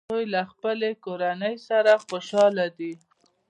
[0.07, 2.93] هغوی له خپلې کورنۍ سره خوشحاله دي